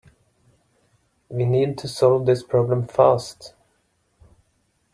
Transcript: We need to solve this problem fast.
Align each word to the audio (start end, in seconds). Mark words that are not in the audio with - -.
We 1.29 1.45
need 1.45 1.77
to 1.77 1.87
solve 1.87 2.25
this 2.25 2.41
problem 2.41 2.87
fast. 2.87 3.53